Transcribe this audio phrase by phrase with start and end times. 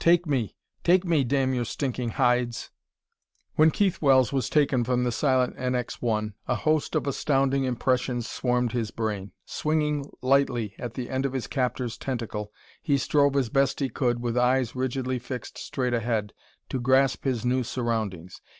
[0.09, 0.55] Take me!
[0.83, 2.71] Take me, damn your stinking hides!"
[3.55, 8.27] When Keith Wells was taken from the silent NX 1, a host of astounding impressions
[8.27, 9.31] swarmed his brain.
[9.45, 12.51] Swinging lightly at the end of his captor's tentacle,
[12.81, 16.33] he strove as best he could, with eyes rigidly fixed straight ahead,
[16.69, 18.41] to grasp his new surroundings.